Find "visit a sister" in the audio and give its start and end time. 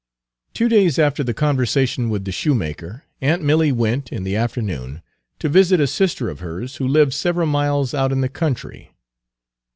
5.47-6.27